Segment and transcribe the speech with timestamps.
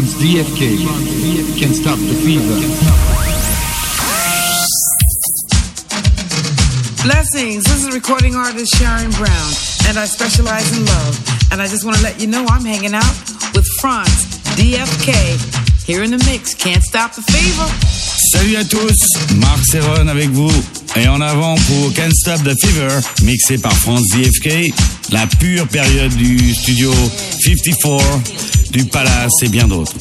[0.00, 1.60] Franz DFK.
[1.60, 2.56] Can't stop the fever.
[7.02, 7.64] Blessings.
[7.64, 9.50] This is recording artist Sharon Brown,
[9.88, 11.52] and I specialize in love.
[11.52, 13.14] And I just want to let you know I'm hanging out
[13.52, 15.12] with Franz DFK.
[15.84, 16.54] Here in the mix.
[16.54, 17.68] Can't stop the fever.
[18.32, 18.96] Salut à tous,
[19.36, 20.52] Marc Cerrone avec vous.
[20.96, 24.72] Et en avant pour Can't Stop the Fever, mixé par Franz DFK,
[25.10, 26.92] la pure période du studio
[27.40, 29.96] 54, du Palace et bien d'autres.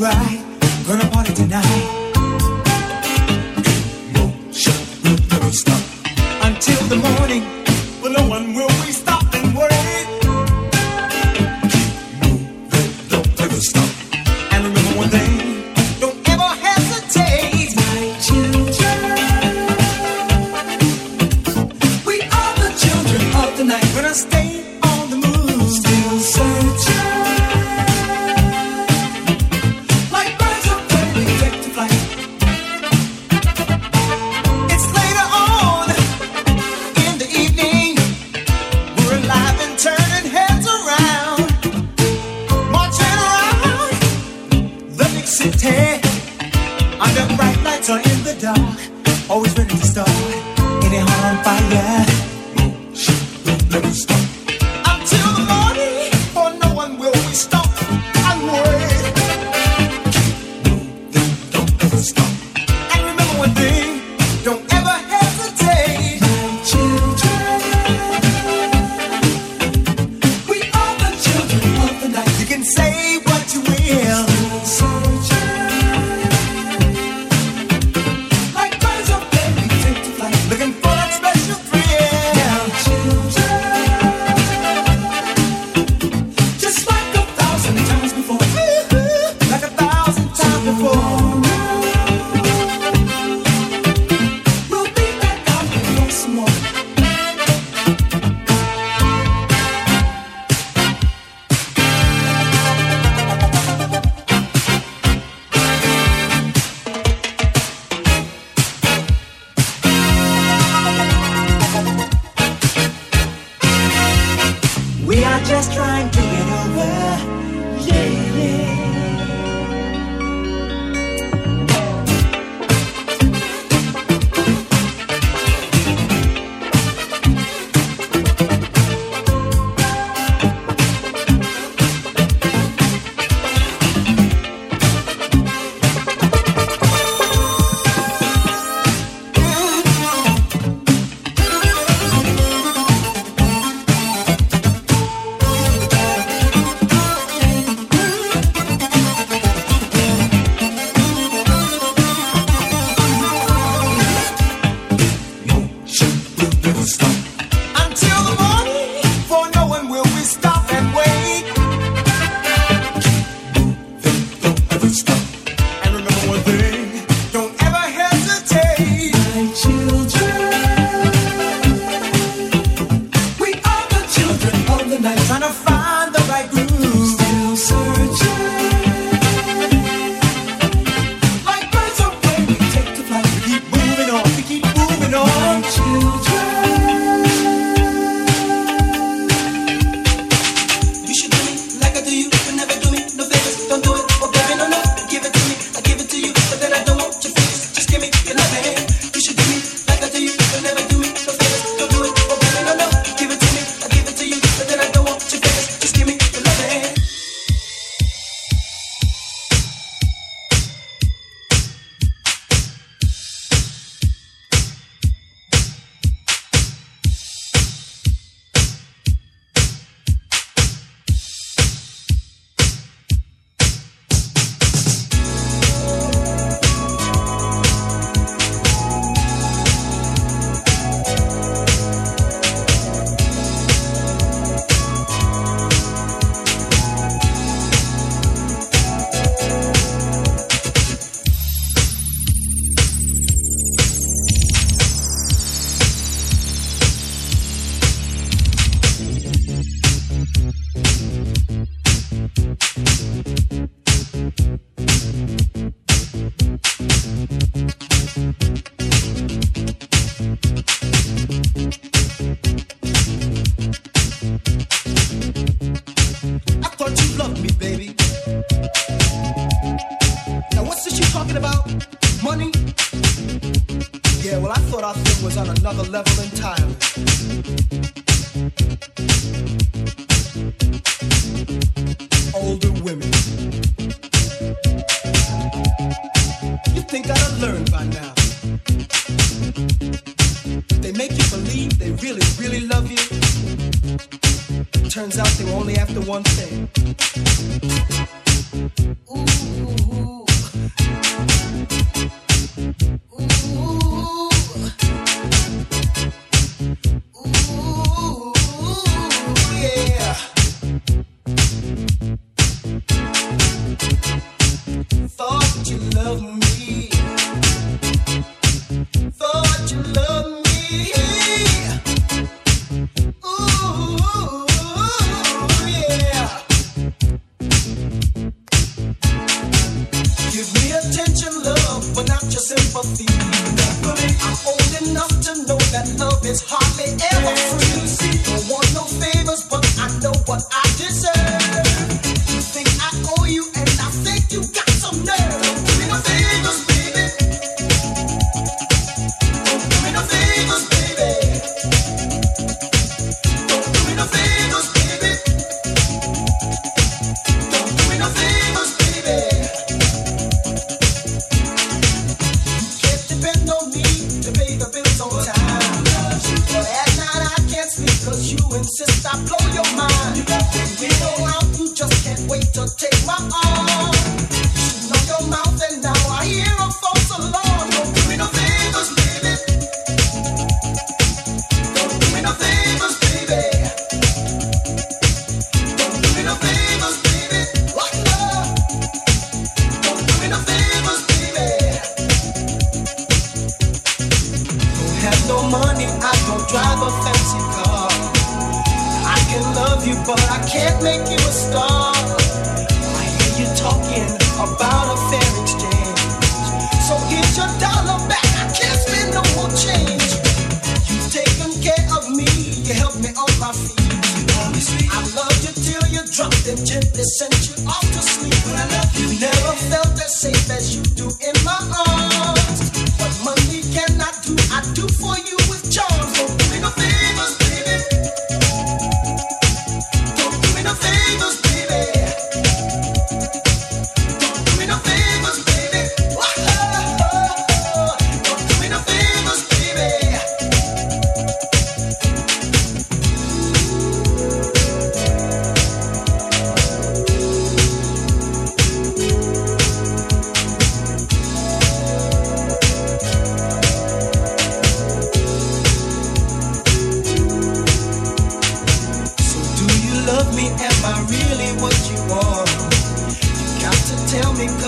[0.00, 0.42] right.
[0.86, 1.64] Gonna party tonight.
[4.14, 5.82] Motion will never stop
[6.42, 7.59] until the morning.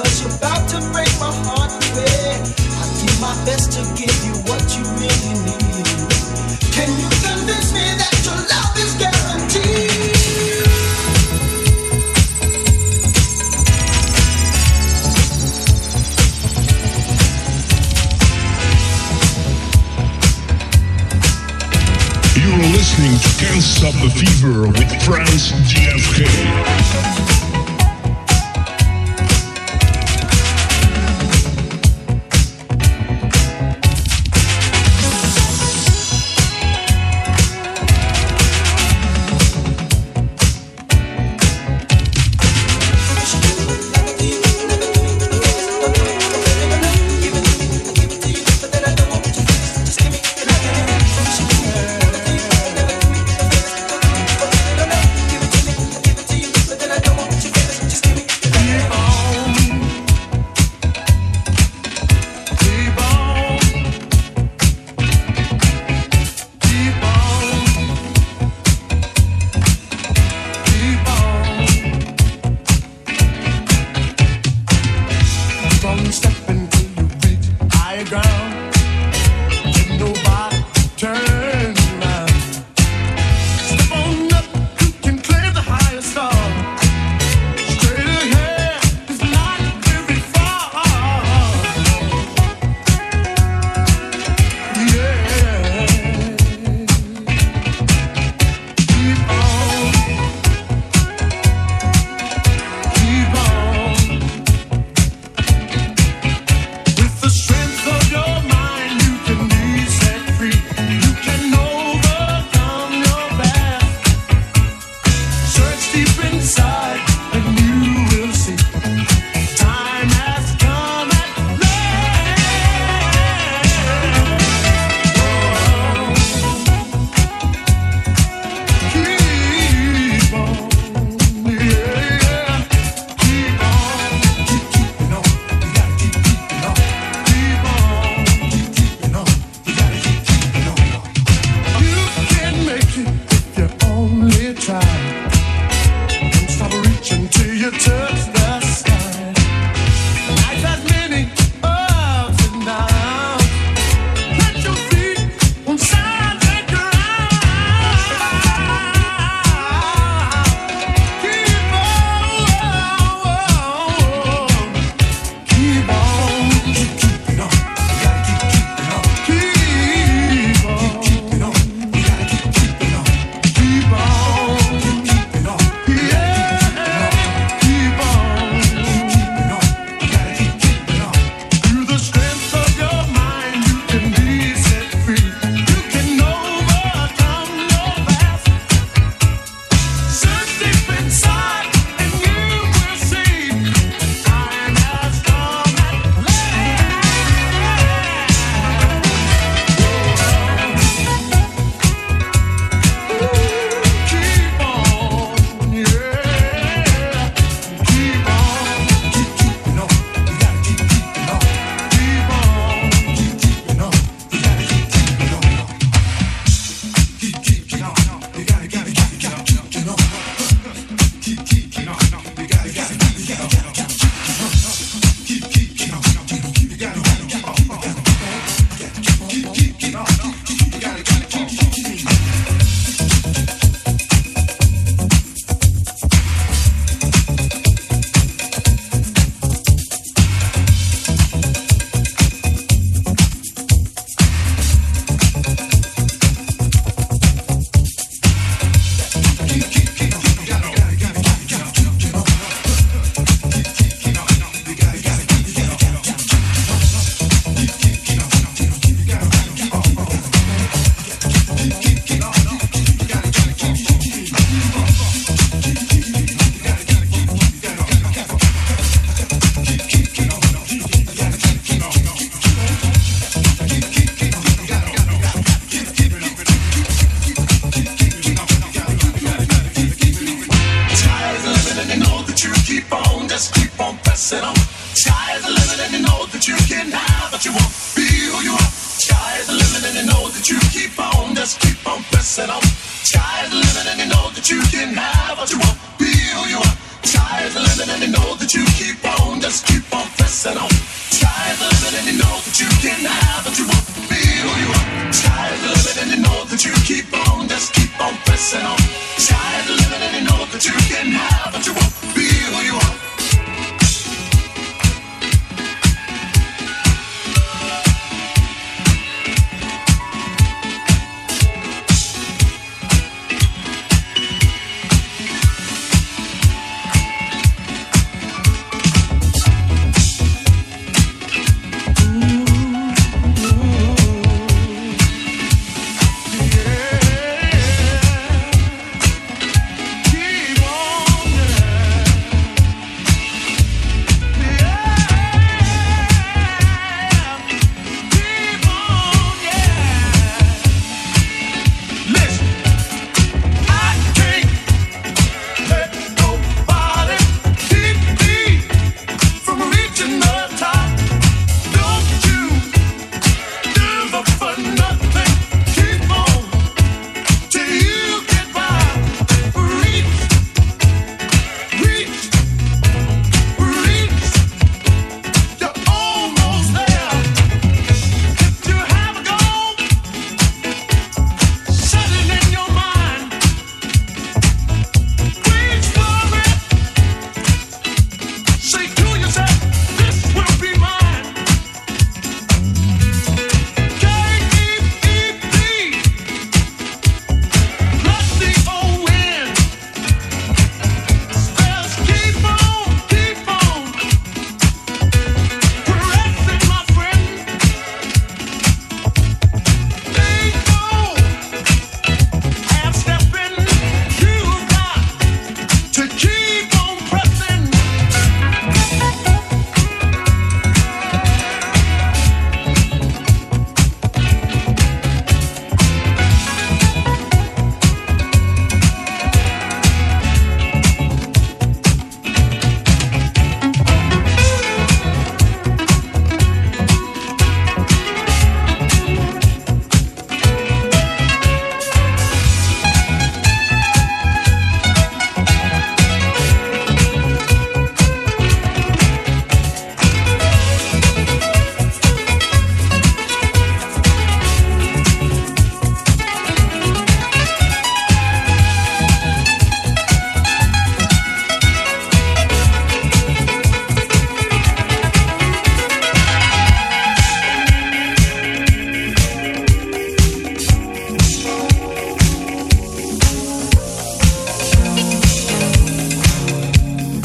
[0.03, 2.51] Cause you're about to break my heart, baby.
[2.75, 4.12] I do my best to get.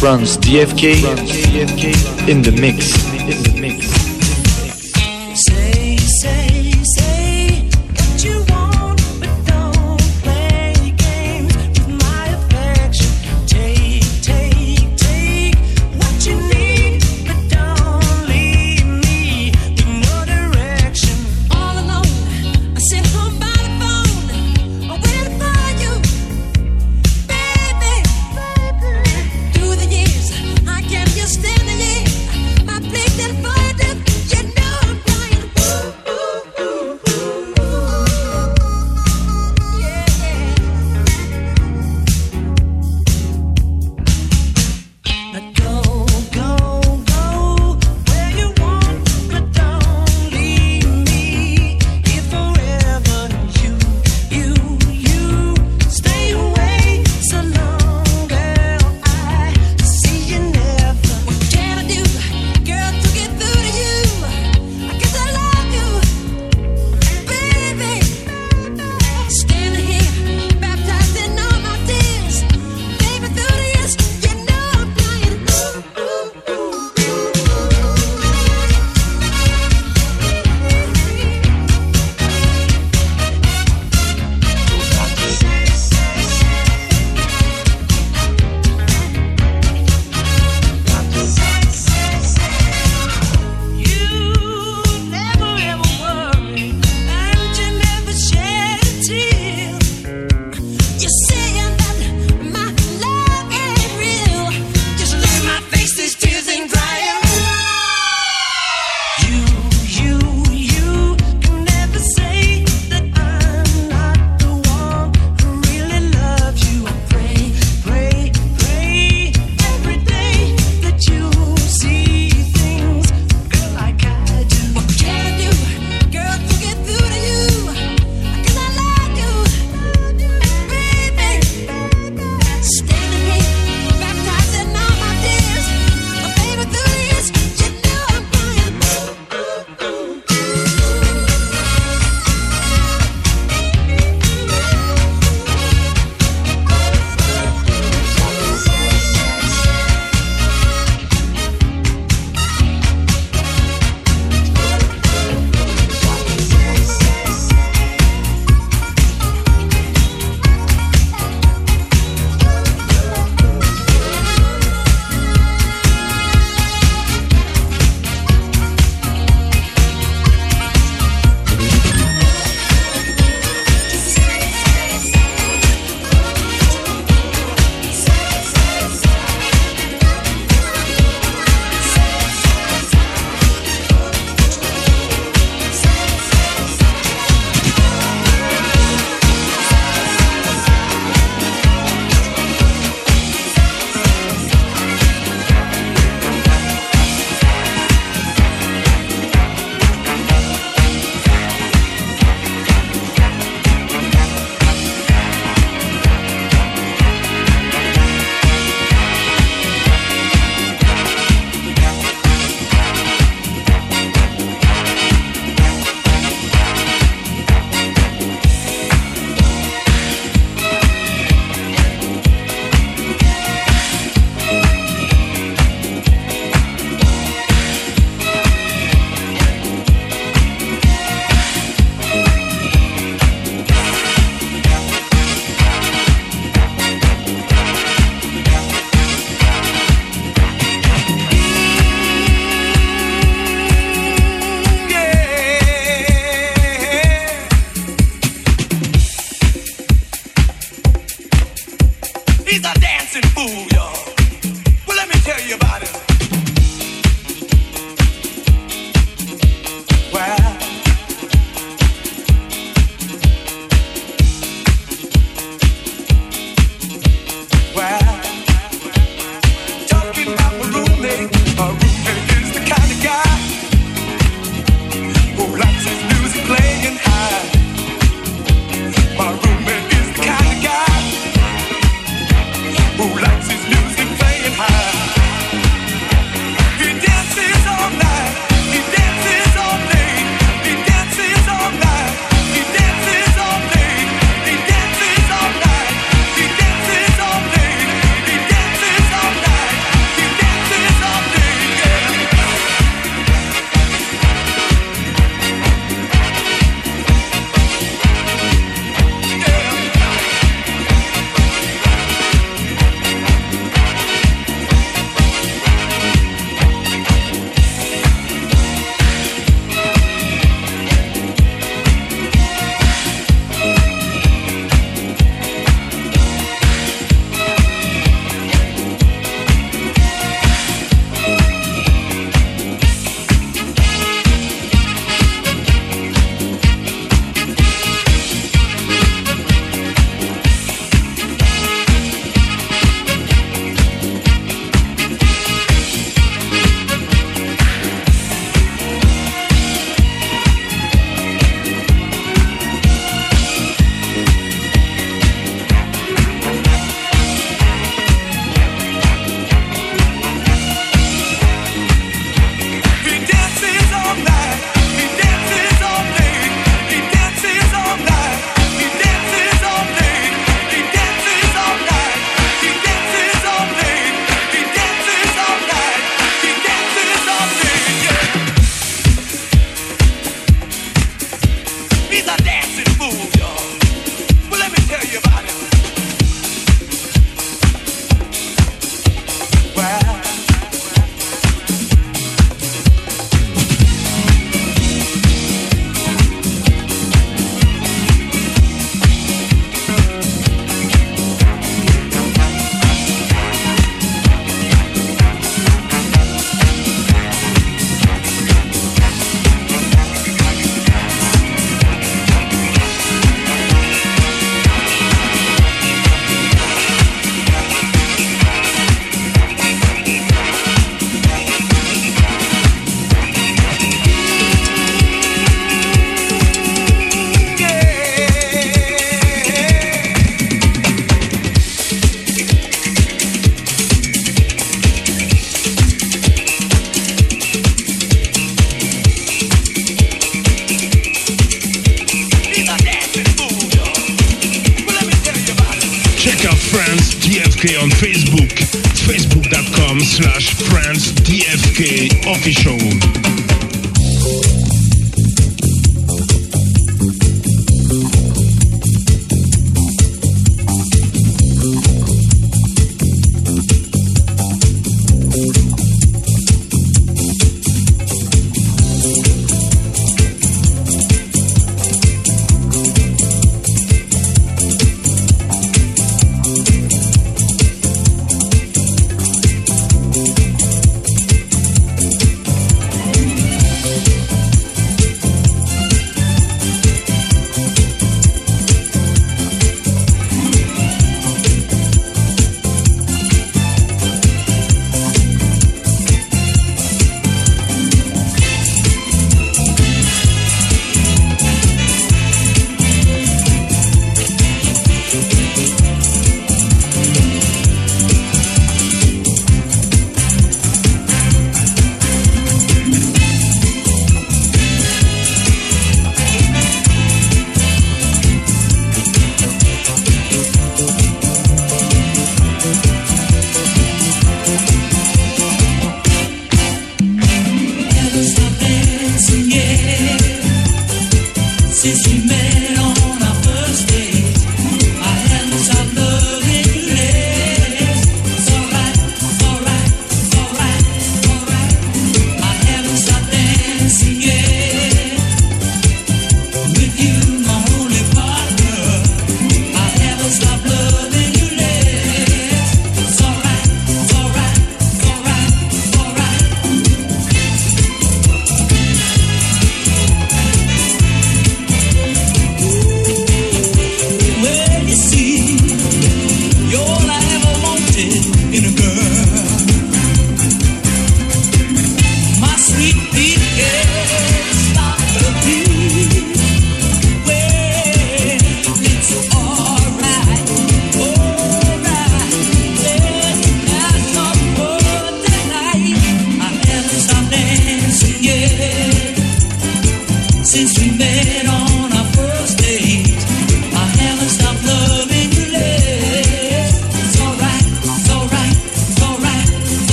[0.00, 0.94] France DFK.
[2.26, 3.59] In the mix.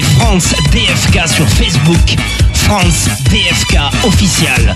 [0.00, 2.16] France DFK sur Facebook.
[2.54, 4.74] France DFK official.